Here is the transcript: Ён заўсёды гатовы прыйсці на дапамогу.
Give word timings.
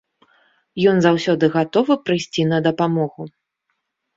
Ён 0.91 0.97
заўсёды 1.05 1.45
гатовы 1.57 1.99
прыйсці 2.07 2.41
на 2.55 2.63
дапамогу. 2.71 3.29